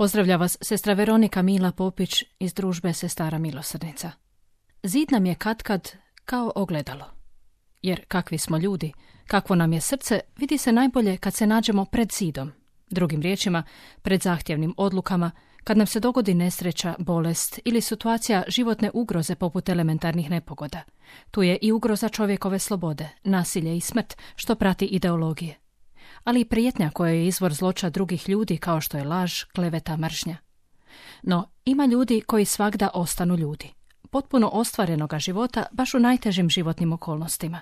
[0.00, 4.10] Pozdravlja vas sestra Veronika Mila Popić iz družbe Sestara Milosrdnica.
[4.82, 5.92] Zid nam je katkad
[6.24, 7.04] kao ogledalo.
[7.82, 8.92] Jer kakvi smo ljudi,
[9.26, 12.52] kakvo nam je srce, vidi se najbolje kad se nađemo pred zidom.
[12.90, 13.62] Drugim riječima,
[14.02, 15.30] pred zahtjevnim odlukama,
[15.64, 20.82] kad nam se dogodi nesreća, bolest ili situacija životne ugroze poput elementarnih nepogoda.
[21.30, 25.69] Tu je i ugroza čovjekove slobode, nasilje i smrt, što prati ideologije
[26.24, 30.36] ali i prijetnja koja je izvor zloča drugih ljudi kao što je laž, kleveta, mržnja.
[31.22, 33.72] No, ima ljudi koji svagda ostanu ljudi.
[34.10, 37.60] Potpuno ostvarenoga života baš u najtežim životnim okolnostima.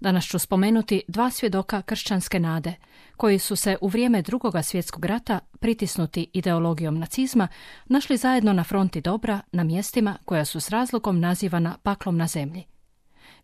[0.00, 2.74] Danas ću spomenuti dva svjedoka kršćanske nade,
[3.16, 7.48] koji su se u vrijeme drugoga svjetskog rata, pritisnuti ideologijom nacizma,
[7.86, 12.64] našli zajedno na fronti dobra na mjestima koja su s razlogom nazivana paklom na zemlji.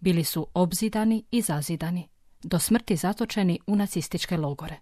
[0.00, 2.08] Bili su obzidani i zazidani
[2.42, 4.76] do smrti zatočeni u nacističke logore.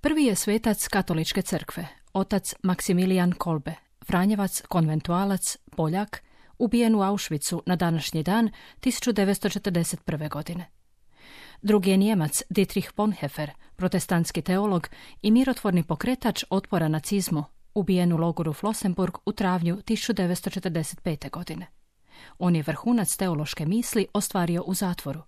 [0.00, 3.74] Prvi je svetac katoličke crkve, otac Maksimilijan Kolbe,
[4.06, 6.22] Franjevac, konventualac, Poljak,
[6.58, 10.30] ubijen u Auschwitzu na današnji dan 1941.
[10.30, 10.70] godine.
[11.62, 14.88] Drugi je Njemac Dietrich Bonhoeffer, protestantski teolog
[15.22, 21.30] i mirotvorni pokretač otpora nacizmu, ubijen u logoru Flossenburg u travnju 1945.
[21.30, 21.66] godine.
[22.38, 25.22] On je vrhunac teološke misli ostvario u zatvoru,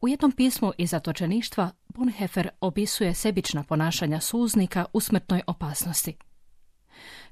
[0.00, 6.16] u jednom pismu iz zatočeništva Bonhoeffer opisuje sebična ponašanja suznika u smrtnoj opasnosti.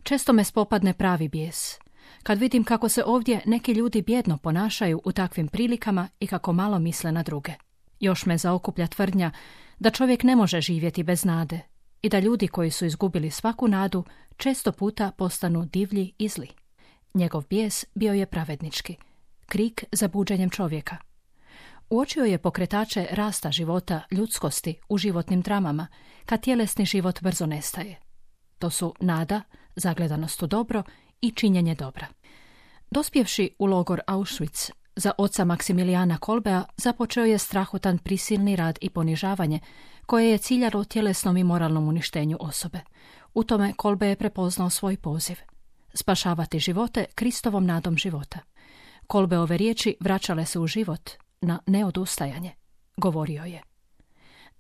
[0.02, 1.78] Često me spopadne pravi bijes,
[2.22, 6.78] kad vidim kako se ovdje neki ljudi bjedno ponašaju u takvim prilikama i kako malo
[6.78, 7.52] misle na druge.
[8.00, 9.30] Još me zaokuplja tvrdnja
[9.78, 11.60] da čovjek ne može živjeti bez nade
[12.02, 14.04] i da ljudi koji su izgubili svaku nadu
[14.36, 16.48] često puta postanu divlji i zli.
[17.14, 18.96] Njegov bijes bio je pravednički,
[19.46, 20.96] krik za buđenjem čovjeka.
[21.90, 25.86] Uočio je pokretače rasta života, ljudskosti u životnim dramama,
[26.24, 28.00] kad tjelesni život brzo nestaje.
[28.58, 29.42] To su nada,
[29.76, 30.82] zagledanost u dobro
[31.20, 32.06] i činjenje dobra.
[32.90, 39.60] Dospjevši u logor Auschwitz, za oca Maksimilijana Kolbea započeo je strahotan prisilni rad i ponižavanje,
[40.06, 42.80] koje je ciljalo tjelesnom i moralnom uništenju osobe.
[43.34, 45.36] U tome Kolbe je prepoznao svoj poziv.
[45.94, 48.38] Spašavati živote Kristovom nadom života.
[49.06, 51.10] Kolbeove riječi vraćale se u život,
[51.40, 52.52] na neodustajanje,
[52.96, 53.62] govorio je.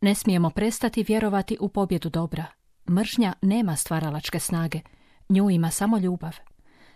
[0.00, 2.44] Ne smijemo prestati vjerovati u pobjedu dobra.
[2.90, 4.80] Mržnja nema stvaralačke snage,
[5.28, 6.36] nju ima samo ljubav.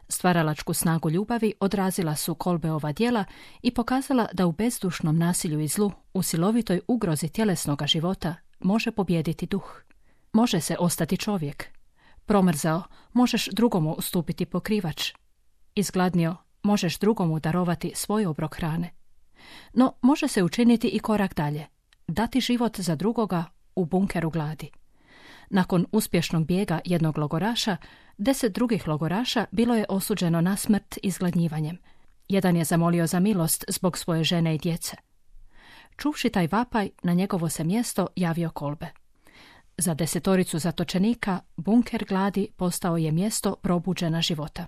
[0.08, 3.24] Stvaralačku snagu ljubavi odrazila su Kolbeova djela
[3.62, 9.46] i pokazala da u bezdušnom nasilju i zlu, u silovitoj ugrozi tjelesnoga života, može pobijediti
[9.46, 9.82] duh.
[10.32, 11.69] Može se ostati čovjek.
[12.26, 12.82] Promrzao,
[13.12, 15.12] možeš drugomu ustupiti pokrivač.
[15.74, 18.90] Izgladnio, možeš drugomu darovati svoj obrok hrane.
[19.72, 21.66] No, može se učiniti i korak dalje.
[22.08, 24.70] Dati život za drugoga u bunkeru gladi.
[25.50, 27.76] Nakon uspješnog bijega jednog logoraša,
[28.18, 31.78] deset drugih logoraša bilo je osuđeno na smrt izgladnjivanjem.
[32.28, 34.96] Jedan je zamolio za milost zbog svoje žene i djece.
[35.96, 38.86] Čuvši taj vapaj, na njegovo se mjesto javio kolbe.
[39.78, 44.66] Za desetoricu zatočenika bunker gladi postao je mjesto probuđena života.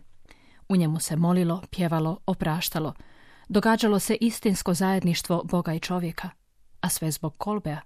[0.69, 2.95] U njemu se molilo, pjevalo, opraštalo–
[3.53, 6.31] događalo se istinsko zajedništvo Boga i čovjeka,
[6.81, 7.81] a sve zbog Kolbea.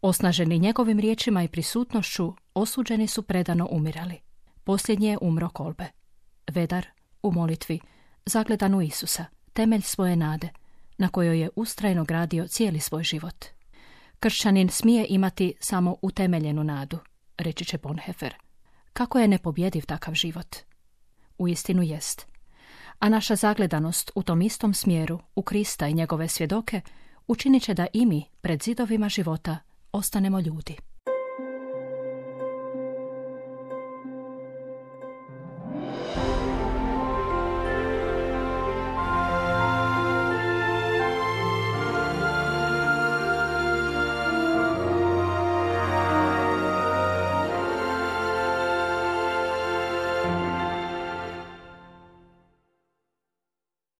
[0.00, 4.20] Osnaženi njegovim riječima i prisutnošću, osuđeni su predano umirali.
[4.64, 5.84] Posljednji je umro Kolbe.
[6.50, 6.86] Vedar,
[7.22, 7.80] u molitvi,
[8.26, 10.48] zagledan u Isusa, temelj svoje nade,
[10.98, 13.44] na kojoj je ustrajno gradio cijeli svoj život.
[14.20, 16.98] Kršćanin smije imati samo utemeljenu nadu,
[17.38, 18.34] reći će Bonhoeffer.
[18.92, 20.56] Kako je nepobjediv takav život?
[21.38, 22.31] U istinu jest
[23.02, 26.80] a naša zagledanost u tom istom smjeru, u Krista i njegove svjedoke,
[27.26, 29.58] učinit će da i mi, pred zidovima života,
[29.92, 30.76] ostanemo ljudi.